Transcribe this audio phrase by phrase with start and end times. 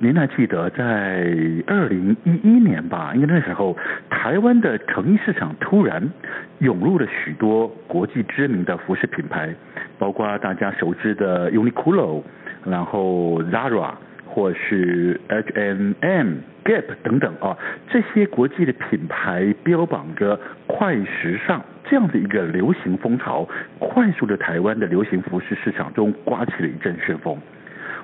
[0.00, 0.84] 您还记得在
[1.66, 3.12] 二零一一年吧？
[3.16, 3.76] 因为那时候
[4.08, 6.08] 台湾的成衣市场突然
[6.60, 9.52] 涌入了许多国际知名的服饰品牌，
[9.98, 12.22] 包括大家熟知的 Uniqlo，
[12.64, 13.92] 然后 Zara
[14.24, 17.58] 或是 H&M、Gap 等等啊，
[17.90, 23.48] 这些国际的品牌标榜着快时尚这样的一个流行风潮，
[23.80, 27.36] 快速的台湾的流行服饰市场中刮起了一阵旋风。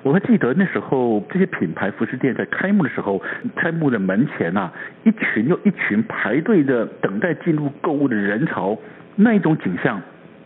[0.05, 3.19] 我还记得那时候，这些品牌服饰店在开幕的时候，
[3.55, 8.77] 开幕的门前呐、啊，一群又一群排队的等待进入购物的人潮，
[9.15, 9.99] 那一种景象，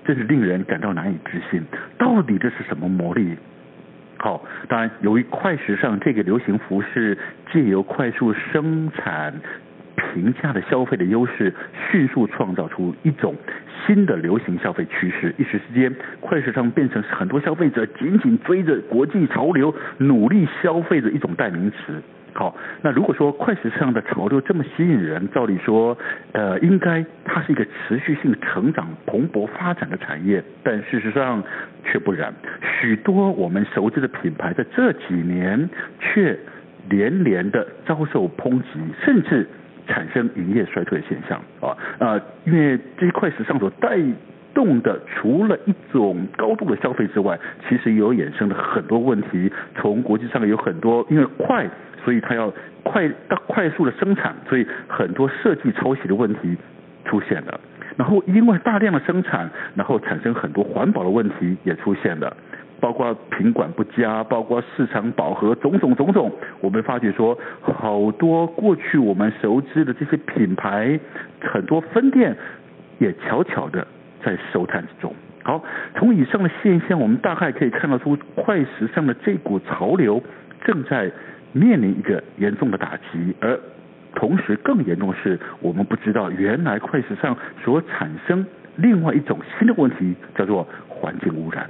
[0.05, 1.61] 真是令人感到难以置信。
[1.97, 3.35] 到底这是什么魔力？
[4.15, 7.17] 好，当然，由于快时尚这个流行服饰，
[7.51, 9.33] 借由快速生产。
[9.95, 11.53] 平价的消费的优势，
[11.89, 13.35] 迅速创造出一种
[13.85, 15.33] 新的流行消费趋势。
[15.37, 22.01] 一时之间，快时尚变成很多消费者紧紧追着国际潮流努力消费的一种代名词。
[22.33, 25.97] 好，那如果说快时尚的潮流这么吸引人，照理说，
[26.31, 30.41] 呃，应该它是一个持续性成长、蓬勃发展的产业。
[30.63, 31.43] 但事实上
[31.83, 32.33] 却不然，
[32.79, 36.37] 许多我们熟知的品牌在这几年却
[36.89, 39.47] 连连的遭受抨击，甚至。
[39.89, 43.97] 产生营业衰退的现象啊，呃，因为这一块时尚所带
[44.53, 49.51] 动的，除了一种高度的消费之外，其实有衍生的很多问题。
[49.75, 51.67] 从国际上有很多，因为快，
[52.03, 52.51] 所以它要
[52.83, 56.55] 快到快速的生产，所以很多设计抄袭的问题
[57.05, 57.59] 出现了。
[57.97, 62.35] 然后因为大量的生产，然后产生很多环保的问题也出现了。
[62.79, 66.31] 包括品管不佳，包括市场饱和，种种种种，
[66.61, 70.99] 我们发觉说，好多过去我们熟知的这些品牌，
[71.41, 72.35] 很多分店
[72.97, 73.85] 也悄悄的
[74.23, 75.13] 在收摊之中。
[75.43, 75.63] 好，
[75.95, 80.21] 从以上的现象，我们大概可以看得出，快时尚的这股潮流
[80.65, 81.11] 正在
[81.53, 83.59] 面临一个严重的打击，而
[84.15, 91.69] 同时更严重的是，我们不知道原来快时尚所产生另外一种新的问题，叫做环境污染。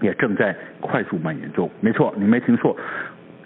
[0.00, 1.70] 也正在快速蔓延中。
[1.80, 2.76] 没错，你没听错，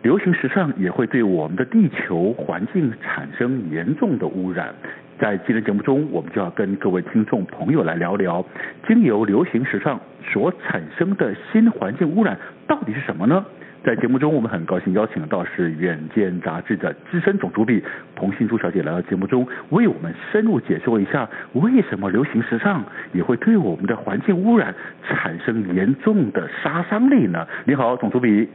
[0.03, 4.75] 流行时尚也会对我们的地球环境产生严重的污染。
[5.16, 8.44] 在今天节目中，我们就要跟各位听众朋友来聊聊，
[8.87, 13.44] 经由流行时尚所产生的新环境污染到底是什么呢？
[13.84, 17.84] 在节目中，我们很高兴邀请到是《远见》杂志的资深总主笔
[18.17, 24.75] 彭新珠小姐来到节目中，为我们深入解说一下为什么流行时尚也会对我们的环境污染
[25.06, 27.47] 产生严重的杀伤力呢？
[27.67, 28.49] 你好，总主笔。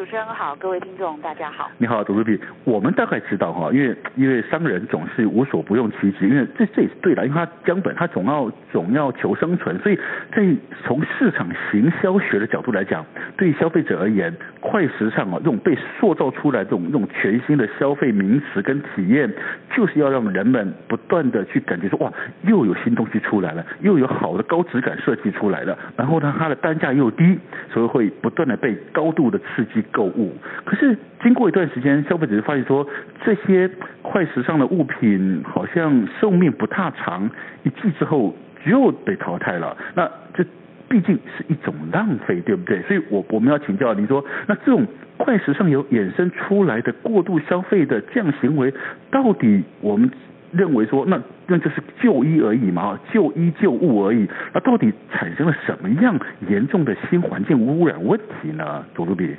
[0.00, 1.70] 主持人好，各位听众大家好。
[1.76, 2.40] 你好，总主笔。
[2.64, 10.00] 我们大概知道哈，因为因为商人总是无所不用其极，因为这这也是对的，因为他江本他总要总要求生存，所以
[10.32, 10.42] 在
[10.86, 13.04] 从市场行销学的角度来讲，
[13.36, 19.30] 对消费者而言，快时尚啊这种被塑造出来这种这种全新的消费名词跟体验，
[19.76, 22.10] 就是要让人们不断的去感觉说哇，
[22.44, 27.38] 又有新东西出来了，又有好的高质感设计出来了，然后呢，它的单价又低，
[27.70, 29.84] 所以会不断的被高度的刺激。
[29.92, 30.32] 购物，
[30.64, 32.86] 可是经过一段时间，消费者就发现说，
[33.24, 33.70] 这些
[34.02, 37.28] 快时尚的物品好像寿命不太长，
[37.62, 38.34] 一季之后
[38.64, 39.76] 就被淘汰了。
[39.94, 40.44] 那这
[40.88, 42.82] 毕竟是一种浪费，对不对？
[42.82, 44.86] 所以我我们要请教您说，那这种
[45.16, 48.72] 快时尚有衍生出来的过度消费的这样行为，
[49.10, 50.10] 到底我们
[50.52, 54.26] 认为说，那那就是旧衣而已嘛，旧衣旧物而已。
[54.52, 56.18] 那到底产生了什么样
[56.48, 58.84] 严重的新环境污染问题呢？
[58.94, 59.36] 佐助比。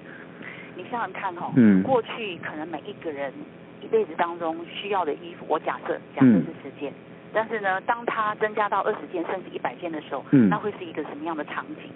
[0.91, 3.31] 想想看哦，嗯，过去可能每一个人
[3.81, 6.95] 一辈子当中需要的衣服，我假设假设是十件，嗯，
[7.33, 11.89] 但是呢，当它增加到二十件甚至一百件的时候，嗯，那会是一个什么样的场景？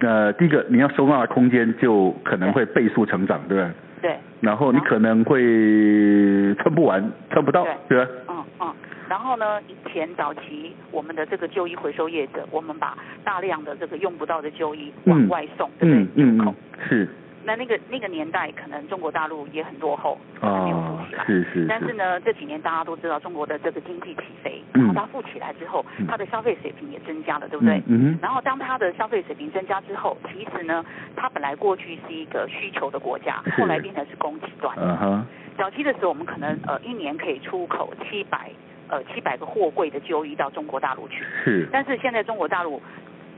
[0.00, 3.70] 呃，第一个你要收纳的空间就可能会倍数成长，对不对？
[4.00, 4.16] 对。
[4.40, 8.10] 然后你可能会穿不完，穿不到，对，对吧？
[8.28, 8.74] 嗯嗯。
[9.08, 16.24] 然后呢，以前早期我们的这个旧衣回收业者，我们把大量的这个用不到的旧衣往外送，对不对？
[16.24, 16.54] 嗯嗯，
[16.88, 17.08] 是。
[17.48, 21.24] 那那个那个年代，可能中国大陆也很落后，还没有富起来。
[21.24, 21.66] 是是。
[21.66, 27.82] 但是呢，这几年大家都知道中国的这个经济起飞，然后它富起来之后，它的消费水平也增加了，对不对？
[27.86, 28.18] 嗯。
[28.20, 30.84] 然后当它的消费水平增加之后，其实呢，
[31.16, 34.76] 它本来过去是一个需求的国家，后来变成是供给端。
[34.78, 35.26] 嗯哼。
[35.56, 38.50] 早期的时候，我们可能呃一年可以出口七百
[38.88, 41.24] 呃七百个货柜的旧衣到中国大陆去。
[41.42, 41.66] 是。
[41.72, 42.82] 但是现在中国大陆。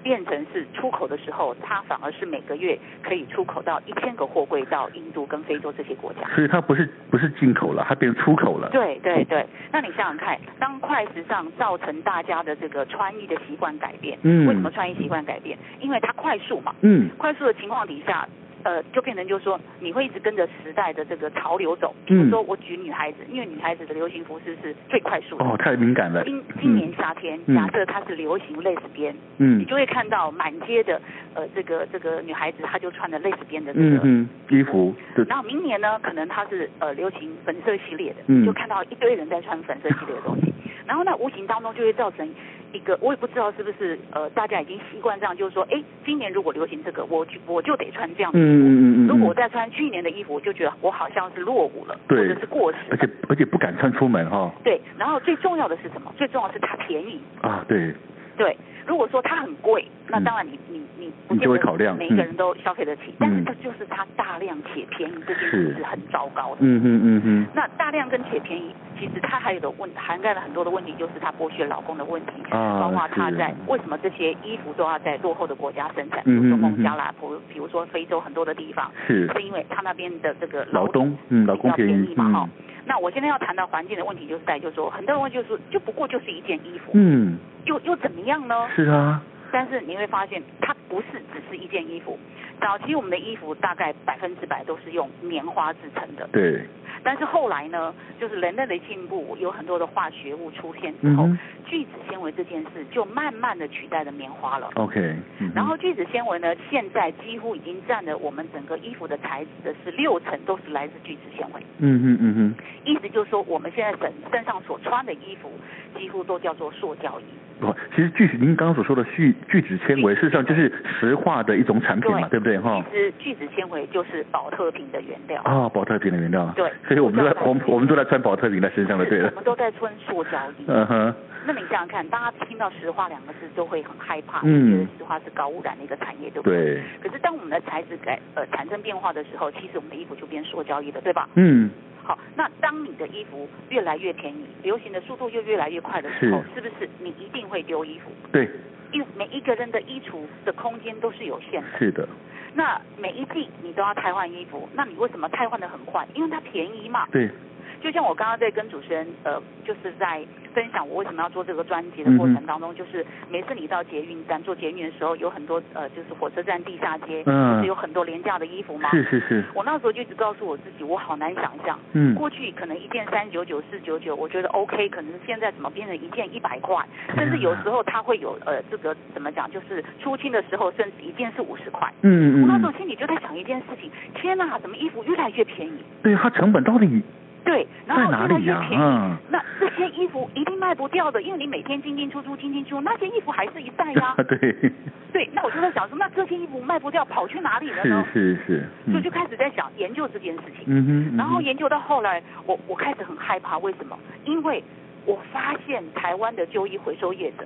[0.03, 6.21] 变成是出口的时候，它反而是每个月可以出口到一千个货柜到印度跟非洲这些国家。
[6.35, 8.69] 所以它不是不是进口了，它变成出口了。
[8.71, 15.59] 对对对，那你想想看，当快时尚造成大家的这个穿衣的习惯改变，嗯，为什么穿衣习惯改变？
[15.81, 18.27] 因为它快速嘛，嗯，快速的情况底下。
[18.63, 21.95] 呃，就变成就是说，你会一直跟着时代的这个潮流走。
[22.07, 25.45] 比如说，我举女孩子，嗯、因为女孩子的流行服饰是最快速的。
[25.45, 26.23] 哦，太敏感了。
[26.25, 31.01] 今今年夏天，嗯、假设它是流行蕾丝边，嗯，你就会看到满街的
[31.35, 34.95] 呃这个这个女孩子，她就穿的蕾丝边的这个嗯嗯衣服。
[35.29, 40.50] 然后明年呢，可能它是呃流行粉色系列的，嗯，就看到一堆人在穿粉色系列的东西。
[40.87, 42.29] 然后那无形当中就会造成
[42.73, 48.49] 一个，我也不知道是不是呃大家已经习惯这样，就是说，哎，今年如果流行这个，我就我就得穿这样的衣服。
[48.49, 49.07] 嗯嗯嗯。
[49.09, 52.79] 如果我再穿去年的衣服，我就觉得我好像是落伍了，对或者是过时。
[52.91, 54.53] 而且而且不敢穿出门哈、哦。
[54.63, 56.13] 对，然后最重要的是什么？
[56.17, 57.21] 最重要的是它便宜。
[57.43, 57.93] 啊，对。
[58.37, 58.57] 对，
[58.87, 66.59] 如果说它很贵，那当然你你你不见得每一个人都消费得起，但是这就是它大量且便宜这件事是很糟糕的。
[66.61, 67.47] 嗯嗯嗯嗯。
[67.55, 82.49] 那大量跟且便宜，其实它还有的问涵盖了很多的问题，就是它剥削劳工的问题，包括它在为什么这些衣服都要在落后的国家生产，比如说孟加拉，比比如说非洲很多的地方，是是因为它那边的这个劳动嗯劳工便宜嘛哈。
[82.87, 87.39] 那我现在要谈到环境的问题，就是在就是说很多人问就是就不过就是一件衣服嗯。
[87.67, 88.70] 又又怎么样呢？
[88.75, 89.21] 是啊，
[89.53, 92.19] 但是你会发现，它不是只是一件衣服。
[92.61, 96.29] 早期我们的衣服大概百分之百都是用棉花制成的。
[96.33, 96.63] 对。
[97.03, 104.69] 但是后来呢，就是人类的进步，有很多的化学物出现之后，嗯、聚酯纤维这件事就慢慢的取代了棉花了。
[104.75, 105.51] OK、嗯。
[105.55, 111.63] 然后聚酯纤维呢，现在几乎已经占了我们整个衣服的材质的是六成都是来自聚酯纤维。
[111.79, 112.55] 嗯嗯嗯嗯。
[112.85, 115.51] 意思就是说，我们现在身身上所穿的衣服
[115.99, 117.25] 几乎都叫做塑胶衣。
[117.61, 122.83] 不，其实聚酯，您刚刚所说的聚聚酯纤维，事实上就是石化的一种产品嘛，对，对不对哈？
[122.91, 125.43] 其实聚酯纤维就是保特瓶的原料。
[125.43, 126.51] 啊、哦，宝特瓶的原料。
[126.57, 126.71] 对。
[126.89, 129.29] 所以我们都在我们我们都在穿保特瓶在身上的，对了。
[129.31, 130.65] 我们都在穿塑胶衣。
[130.67, 131.15] 嗯哼。
[131.47, 136.75] 那你想想看，大家听到石化两个字都会很害怕，嗯、觉得石化是高污染的一个产业，对不对？
[136.75, 136.83] 对。
[137.03, 141.29] 可是当我们的材质改呃产生变化的时候，其实我们的衣服就变塑胶衣了，对吧？
[141.37, 141.71] 嗯。
[142.03, 148.11] 好，那当你的衣服越来越便宜，流行的速度又越来越快的时候，是，是不是你一定会丢衣服？
[148.33, 148.49] 对，
[148.93, 151.79] 因为每一个人的衣橱的空间都是有限的。
[151.79, 152.09] 是的。
[152.55, 156.07] 那每一季你都要汰换衣服，那你为什么汰换的很快？
[156.15, 157.07] 因为它便宜嘛。
[157.13, 157.31] 对。
[157.81, 160.25] 就像我刚刚在跟主持人呃，就是在
[160.55, 168.91] 分享我为什么要做这个专辑的过程当中，嗯、就是每次你到捷运站做捷运的时候，有很多呃，就是火车站地下街，嗯，就是有很多廉价的衣服嘛。
[168.91, 169.45] 是是是。
[169.55, 176.85] 我那时候就一直告诉我自己，我好难想象，嗯，过去可能一件三九九四九九，我觉得 OK，可能现在怎么变成一件一百块，
[177.17, 181.91] 甚至有时候它会有呃，这个怎么讲，就是出清的时候，甚至一件是五十块。
[182.03, 182.43] 嗯嗯。
[182.43, 185.79] 我那时候心里就在想一件事情，天哪，怎么衣服越来越便宜？
[186.03, 187.01] 对，它成本到底？
[187.45, 194.15] 对，然后越来越便宜，嗯、那这些衣服一定卖不掉的，因为你每天进进出出，进进出出，那些衣服还是一袋呀。
[194.29, 194.73] 对。
[195.13, 198.07] 对，那我就在想说，那这些衣服卖不掉，跑去哪里了呢？
[198.13, 198.69] 是是是。
[198.85, 200.65] 嗯、所以就开始在想研究这件事情。
[200.67, 200.87] 嗯哼。
[200.87, 203.99] 嗯哼，然后研究到后来，我我开始很害怕，为什么？
[204.25, 204.63] 因为
[205.07, 207.45] 我发现台湾的旧衣回收业者，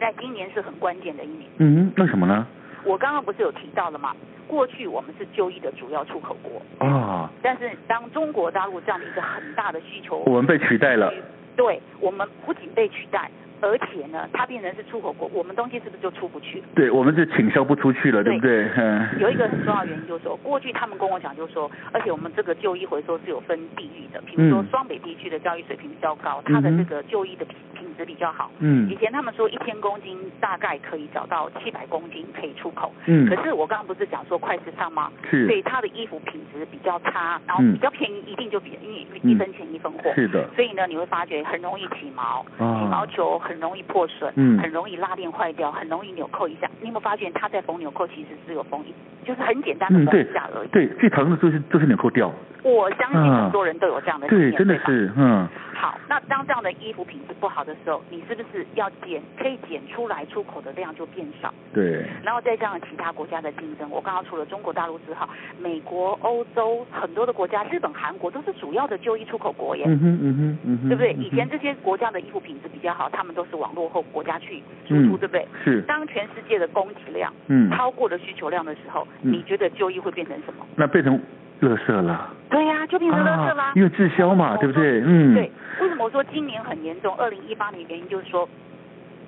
[0.00, 1.48] 在今年是很关键的一年。
[1.58, 2.44] 嗯哼，为什么呢？
[2.84, 4.14] 我刚刚不是有提到了吗？
[4.46, 11.12] 过去我们是旧衣的主要出口国啊，但是当中国大陆这样的一个很大的需求，我们被取代了。
[11.56, 13.30] 对，我们不仅被取代，
[13.62, 16.62] 而且呢，它变成是出口国，我们东西是不是就出不去？
[16.74, 18.68] 对，我们是倾销不出去了，对，不对？
[18.76, 19.08] 嗯。
[19.18, 27.46] 有一个很重要的原因就是说，过去他们跟我讲，就是说，而且我们这个旧衣回收是有分地域的，比如说双北地区的教育水平比较高，它的这个旧衣的
[27.84, 28.50] 品质比较好。
[28.60, 28.88] 嗯。
[28.88, 32.90] 以前他们说一千公斤大概可以找到七百公斤可以出口。
[33.06, 33.28] 嗯。
[33.28, 35.12] 可是我刚刚不是讲说快时尚吗？
[35.30, 35.46] 是。
[35.46, 40.12] 所以他的衣服品质比较差，然后比较便宜，一定就比因为一分钱一分货。
[40.14, 40.48] 是的。
[40.56, 46.70] 所以呢，你会发觉很容易起毛，起毛球很容易破损，嗯，很容易拉链坏掉，很容易纽扣一下。
[46.80, 48.94] 你有没有发现他在缝纽扣其实是有缝一，
[49.26, 50.68] 就是很简单的缝一下而已。
[50.68, 52.32] 对，最疼的就是就是纽扣掉。
[52.62, 54.50] 我相信很多人都有这样的经验。
[54.50, 55.46] 对，真的是，嗯。
[55.74, 59.22] 好，那当当这样的衣服品质不好的时候，你是不是要减？
[59.38, 61.52] 可以减出来出口的量就变少。
[61.72, 62.04] 对。
[62.22, 65.28] 然后再加上其他国家的竞争，我刚刚除了中国大陆之后，
[65.58, 69.84] 美国、欧洲很多的国家，日本、韩国都是主要的就衣出口国耶。
[69.86, 70.88] 嗯哼嗯哼嗯哼。
[70.88, 71.12] 对不对？
[71.14, 75.46] 以前这些国家的衣服品质比较好，他们都是往落后国家去输出，对不对？
[75.64, 75.80] 是。
[75.82, 80.66] 当全世界的供给量嗯超过了需求量的时候，你觉得就衣会变成什么？
[80.76, 81.20] 那变成。
[81.60, 83.72] 垃圾了，对呀、啊，就变成垃圾啦、啊。
[83.74, 85.00] 因为滞销嘛，对不对？
[85.04, 85.34] 嗯。
[85.34, 87.14] 对，为什么我说今年很严重？
[87.16, 88.48] 二零一八年原因就是说，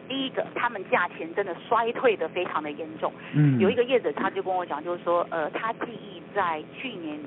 [0.09, 3.12] 第一个，他们价钱真的衰退的非常的严重。
[3.33, 3.59] 嗯。
[3.59, 7.18] 有一个业者他就跟我讲，就是说，呃，他记忆在去年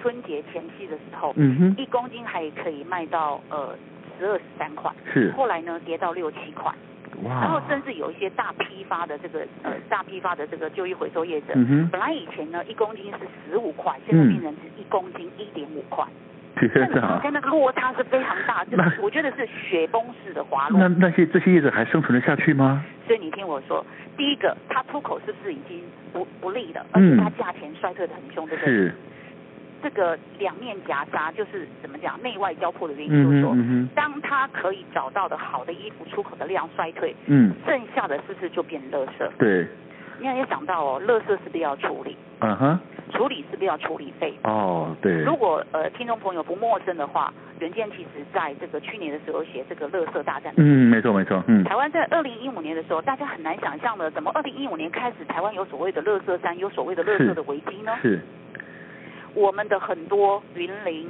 [0.00, 3.74] 春节前夕的时候，嗯哼，一公斤还可以卖到呃
[4.18, 5.32] 十二十三块，是。
[5.36, 6.72] 后来呢，跌到六七块。
[7.22, 13.18] 哇然后甚至有一些大批发的这个呃大批发的这个旧衣回收业者，嗯，本来以前呢一公斤是
[13.50, 16.04] 十五块，现在变成是一公斤一点五块，
[16.56, 20.78] 天哪，跟那个落差是非常大，就是我觉得是雪崩式的滑落。
[20.80, 22.84] 那那些这些业者还生存得下去吗？
[23.06, 23.84] 所以你听我说，
[24.16, 28.72] 第一个，它出口是不是已经不不利了，而且它价钱衰退的很凶，对不对？
[28.72, 28.94] 是。
[29.82, 33.56] 这个两面夹杀就是怎么讲内外交迫的原因，就是说，
[33.94, 39.28] 当他可以找到的好的衣服出口的量衰退，嗯，剩下的是不是就变垃圾？
[39.38, 39.66] 对。
[40.20, 42.16] 你要也想到哦，垃圾是不是要处理？
[42.40, 42.78] 嗯哼。
[43.12, 44.34] 处理是不是要处理费？
[44.42, 45.22] 哦，对。
[45.22, 50.52] 如果呃听众朋友不陌生的话，远见其实在这个去年的时候写这个垃圾大战。
[50.56, 51.62] 嗯，没错没错，嗯。
[51.62, 57.92] 台湾在二零一五年的时候，大家很难想象的，怎么二零一五年开始台湾有所谓的垃圾山，有所谓的垃圾的危机呢？
[58.02, 58.10] 是。
[58.10, 58.20] 是
[59.34, 61.08] 我们的很多云林、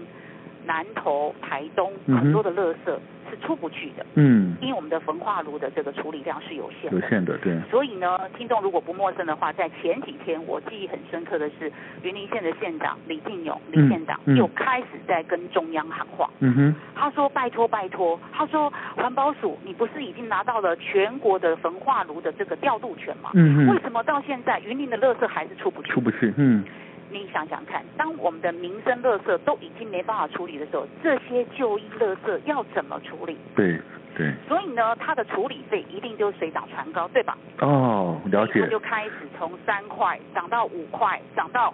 [0.66, 2.98] 南投、台东很多的垃圾
[3.30, 7.54] 是出不去的，嗯，因为我们的焚化炉的这个处理量是有限的，有限的，对。
[7.70, 11.70] 所以呢，听众如果不陌生的话，在前几天我记忆很深刻的是，
[12.02, 23.30] 云林县的县长李进勇李县长又开始在跟中央喊话，嗯哼，他说拜托拜托，他说环保署你不是已经拿到了全国的焚化炉的这个调度权吗？
[23.34, 25.92] 嗯哼，为什么到现在云林的垃圾还是出不去？
[25.92, 26.64] 出不去，嗯。
[27.10, 33.36] 你想想看，当我们的民生垃圾都已经没办法处理的时候，这些旧衣垃圾要怎么处理？
[33.56, 33.80] 对
[34.16, 34.32] 对。
[34.46, 37.36] 所以呢，它的处理费一定就水涨船高，对吧？
[37.60, 38.60] 哦，了解。
[38.60, 41.72] 它就开始从三块涨到五块，涨到，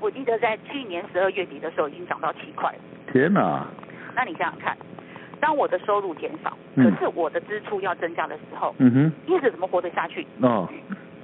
[0.00, 2.72] 我记得在去年十二月底的时候已经涨到七块。
[3.12, 3.66] 天哪！
[4.14, 4.76] 那你想想看，
[5.40, 10.24] 当我的收入减少，可是我的支出要增加的时候，嗯哼，业者怎么活得下去？
[10.40, 10.68] 哦，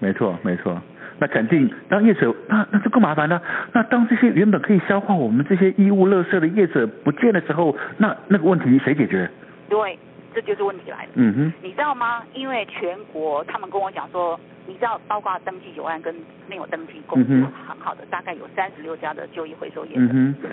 [0.00, 0.80] 没错没错。
[1.18, 3.40] 那肯定，当业者那那就更麻烦了。
[3.72, 9.30] 那当这些原本可以消化我们这些衣物垃圾的业者不见的时候，那那个问题谁解决？
[9.68, 9.98] 对，
[10.34, 11.10] 这就是问题来了。
[11.16, 12.22] 嗯哼，你知道吗？
[12.32, 16.14] 因为全国他们跟我讲说，你知道，包括登记有案跟
[16.48, 17.28] 没有登记公司
[17.68, 20.00] 很好的，大概有三十六家的旧衣回收业者。
[20.00, 20.48] 嗯哼，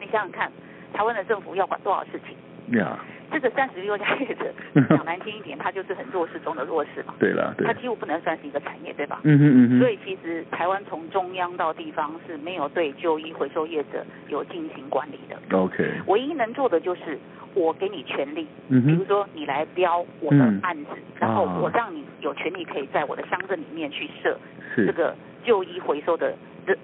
[0.00, 0.50] 你想想看，
[0.92, 2.76] 台湾的政府要管多少事情？
[2.76, 2.98] 呀。
[3.30, 4.52] 这个三十六家业者
[4.88, 7.14] 讲难听一点，它就是很弱势中的弱势嘛。
[7.18, 7.66] 对了，对。
[7.66, 9.20] 它几乎不能算是一个产业，对吧？
[9.24, 9.78] 嗯嗯嗯哼。
[9.80, 15.36] 所以其实台湾从中央到地方是没有对旧衣回收业者有进行管理的。
[15.56, 15.84] OK。
[16.06, 17.18] 唯一能做的就是
[17.54, 18.86] 我给你权利，嗯哼。
[18.86, 24.38] 比如说你来标我的案子，嗯、然后我让你有权利可以在我的乡镇里面去设
[24.76, 26.34] 这个旧衣回收的。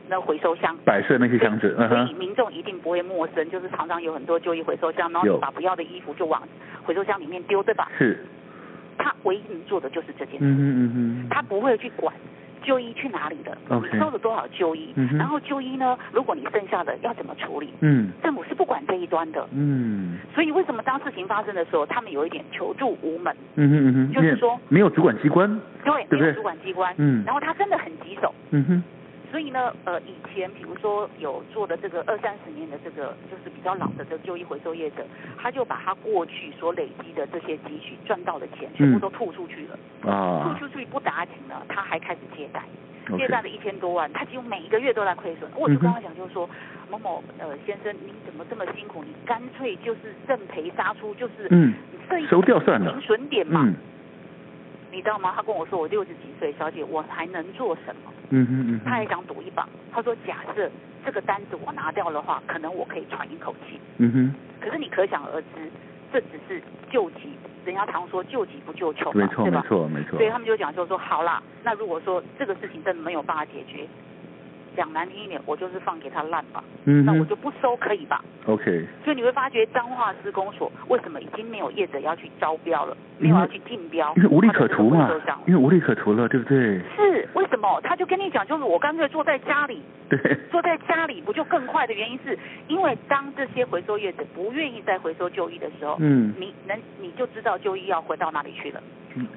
[0.09, 6.43] 那回收箱摆设那些箱子，所以民众一定不会陌生，就是常常有很多旧衣回收箱，然后你把不要的衣服就往
[6.85, 7.91] 回收箱里面丢，对吧？
[7.99, 8.25] 是。
[8.99, 12.15] 他唯一能做的就是这件事，嗯嗯嗯，他不会去管
[12.63, 13.57] 旧衣去哪里的
[14.01, 17.75] 收了多少旧衣，嗯，然后旧衣呢，如果你剩下的要怎么处理？
[17.81, 23.37] 嗯，政府是不管这一端的，嗯，所以为什么当事情发生的时候，他们有一点求助无门？
[23.57, 26.21] 嗯哼嗯哼，就是说没有主管机关，对，对不对？
[26.21, 28.83] 没有主管机关，嗯，然后他真的很棘手，嗯哼。
[29.31, 35.05] 所以呢，呃，以前比如说有做的这个二三十年的这个就是比较老的这个旧衣回收业者，
[35.37, 40.11] 他就把他过去所累积的这些积蓄赚到的钱全部都吐出去了。
[40.11, 40.55] 啊、嗯。
[40.59, 42.63] 吐出去不打紧了，他还开始借贷
[43.17, 45.51] 借贷了一千多万，他几乎每一个月都在亏损。
[45.55, 49.05] 我就跟他讲，就是说、嗯、某某呃先生，你怎么这么辛苦？
[49.05, 51.75] 你干脆就是认赔杀出，就是嗯，
[52.29, 53.63] 收掉算了，停损点嘛。
[53.65, 53.75] 嗯
[54.97, 55.31] 你知道吗？
[55.37, 58.11] 他跟我说，我六十几岁，小姐，我还能做什么？
[58.31, 58.81] 嗯哼嗯。
[58.83, 59.69] 他还想赌一把。
[59.93, 60.71] 他说，假设
[61.05, 63.79] 这个单子我拿掉的话，可能我可以喘一口气。
[63.99, 64.35] 嗯哼。
[64.59, 65.71] 可是你可想而知，
[66.11, 67.37] 这只是救急，
[67.67, 69.45] 人家常说救急不救穷嘛，没错？
[69.45, 70.19] 没错，没错。
[70.19, 73.87] 所以他们就讲，就说好啦，那如果说这个事情真的没有办法解决，
[74.77, 78.87] 讲难听一点，我就是放给他烂吧，嗯，那我就不收，可以吧？OK。
[79.05, 85.11] 所以你会发觉彰化施工所为什么已经没有业者要去招标了，没有要去竞标，因为无利可图嘛，
[85.47, 86.81] 因为无利可图了，对不对？
[86.97, 87.81] 是为什么？
[87.83, 90.19] 他就跟你讲，就是我干脆坐在家里，对，
[90.51, 98.81] 坐在家里不就更快的原因是，因为当这些回收业者不愿意再回收旧衣的时候，嗯，你能你就知道旧衣要回到哪里去了。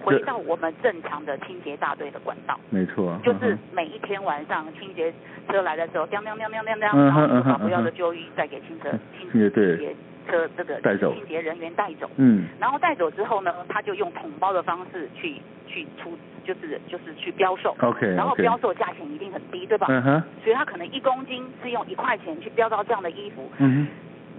[0.02, 5.14] 回到我们正常的清洁大队的管道，没错，就是每一天晚上清洁
[5.48, 9.96] 车来的时候，喵喵喵喵喵喵，然后把不要的旧衣再给清洁清洁
[10.28, 19.88] 车这个清洁人员带走，嗯，然后带走之后呢，他就用桶包的方式去去出，就是就是去标售，OK，然后标售价钱一定很低，对吧？
[19.90, 23.88] 嗯哼，所以他可能一公斤是用一块钱去标到这样的衣服，嗯哼，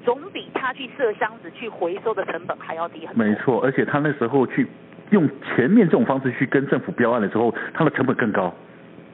[0.05, 3.25] 总比他去设箱子去回收的成本还要低很多。
[3.25, 4.69] 没错，而且他那时候去。
[5.11, 8.53] 用前面这种方式去跟政府标案的时候，它的成本更高。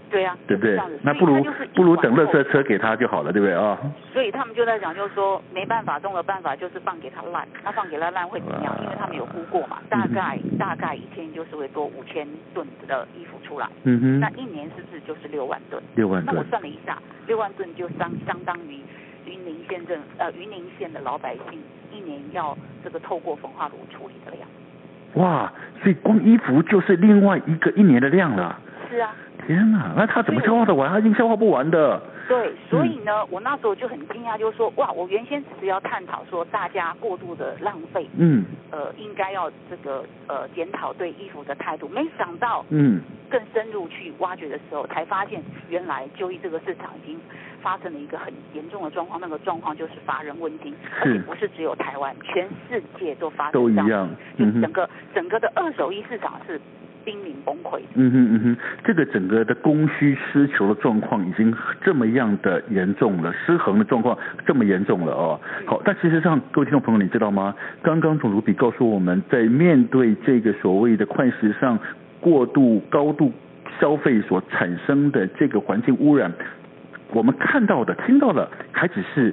[0.08, 0.78] 对呀、啊，对不对？
[1.02, 3.76] 那不如不如等垃圾车给他就好了，对不对啊？
[4.12, 7.46] 所以他们就在讲，就是说没办法，中的办法就是放给他烂。
[7.64, 8.72] 那放给他烂会怎么样？
[8.84, 13.68] 因为他们有估过嘛，大概、嗯、大概一天就是会多五千吨的衣服出来。
[13.82, 14.20] 嗯哼。
[14.20, 15.82] 那一年是不是就是六万吨？
[15.96, 16.32] 六万吨。
[16.32, 18.78] 那我算了一下，六万吨就相相当于
[19.26, 21.60] 云林县政呃云林县的老百姓
[21.92, 24.48] 一年要这个透过焚化炉处理的量。
[25.16, 28.58] 哇，所以光衣服就是另外一个一年的量了。
[28.90, 29.12] 是啊。
[29.46, 30.90] 天哪，那他怎么消化得完？
[30.90, 32.00] 他已经消化不完的。
[32.26, 43.00] 对，所以呢，嗯、我那时候就很惊讶，就是说，哇，我原先只是要探讨说大家过度的浪费，嗯，呃，应该要这个呃检讨对衣服的态度，没想到，嗯，
[43.30, 47.16] 更深入去挖掘的时候，才发现原来就医这个市场已经
[47.62, 56.60] 发生了一个很严重的状况，那个状况就是乏人问津，而且不是只有台湾，全世界都发生这样，都一样，嗯、就整个整个的二手衣市场是。
[57.06, 57.78] 濒临崩溃。
[57.94, 65.40] 嗯哼嗯哼，这个整个的供需失求的状况已经这么样的严重了，失衡的状况这么严重了哦。
[65.64, 67.54] 好，但事实上，各位听众朋友，你知道吗？
[67.82, 71.78] 刚刚总主笔告诉我们在面对这个所谓的快时尚
[72.20, 73.32] 过度高度
[73.80, 76.32] 消费所产生的这个环境污染，
[77.12, 79.32] 我们看到的、听到的，还只是。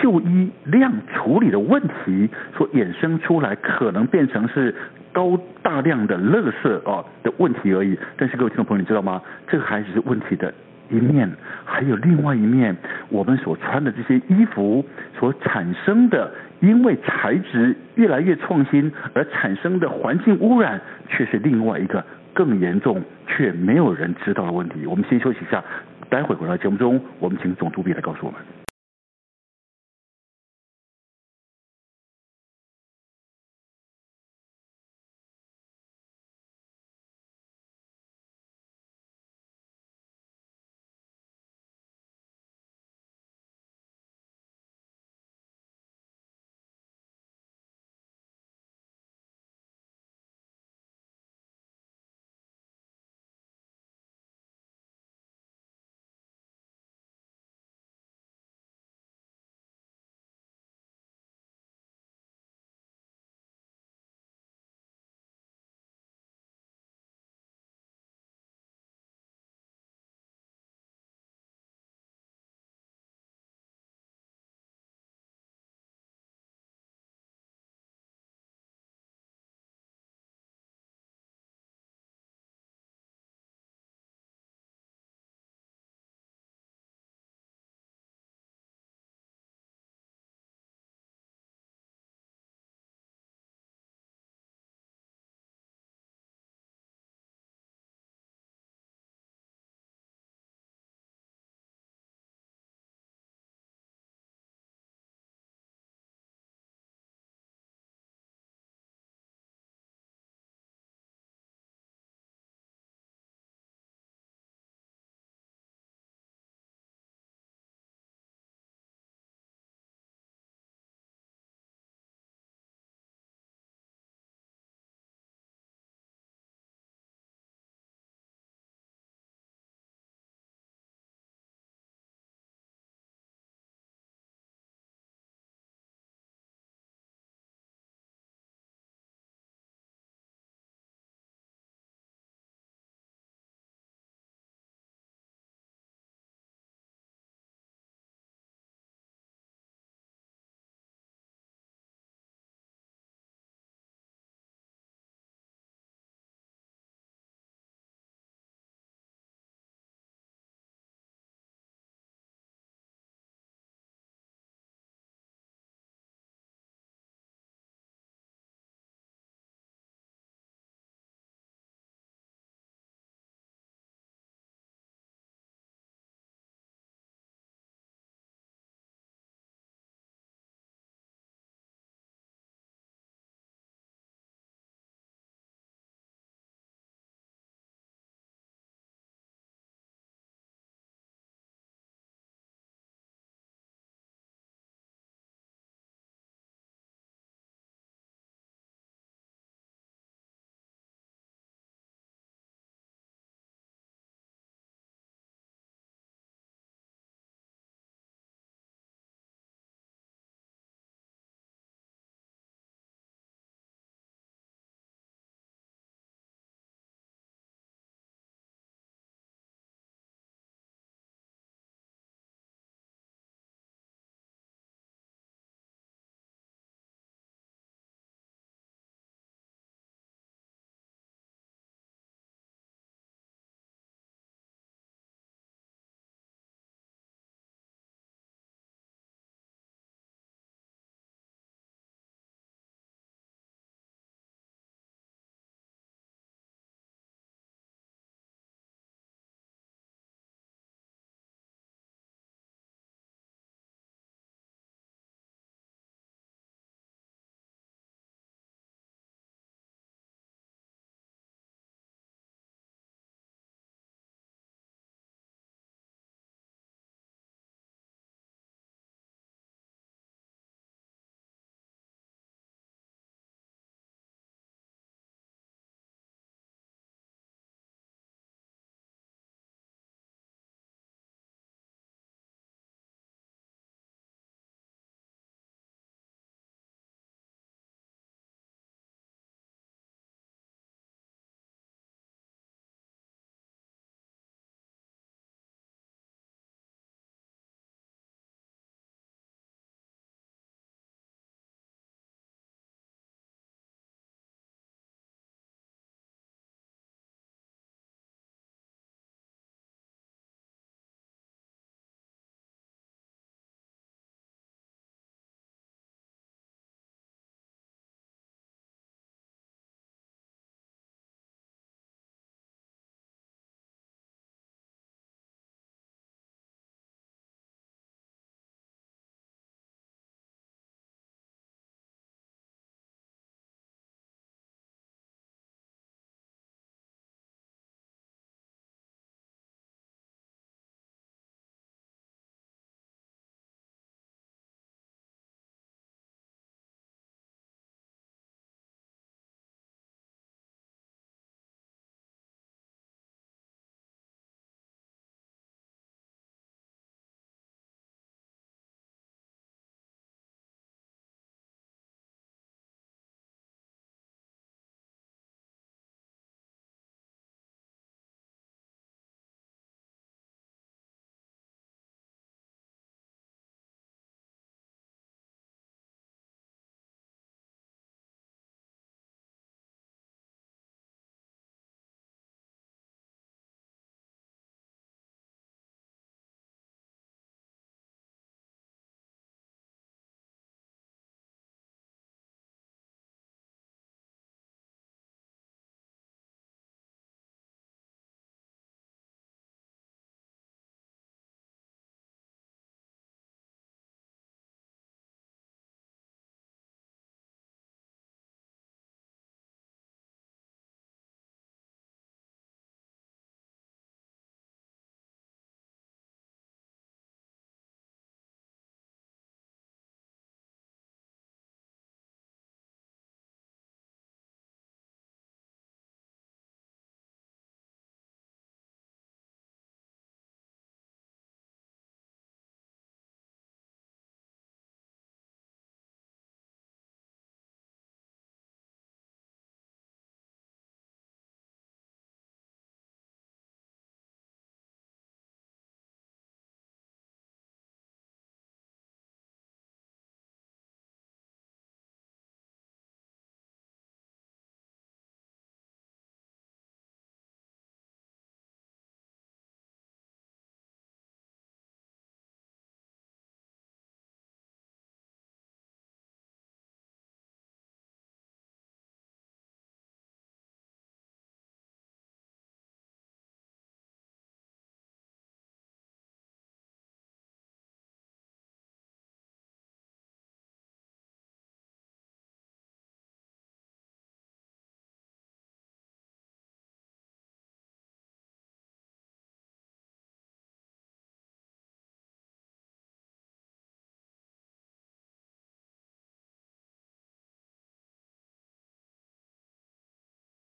[0.00, 4.74] 就衣量处理的问题所衍生出来，可能变成是
[5.12, 7.98] 高大量的垃圾哦的问题而已。
[8.16, 9.20] 但是各位听众朋友，你知道吗？
[9.46, 10.52] 这个还只是问题的
[10.90, 11.30] 一面，
[11.64, 12.76] 还有另外一面，
[13.08, 14.84] 我们所穿的这些衣服
[15.18, 24.86] 所产生的，因为材质越来越创新而产生的环境污染，却是另外一个更严重却没有人知道的问题。
[24.86, 25.62] 我们先休息一下，
[26.08, 28.61] 待会回到节目中，我们请总主笔来告诉我们。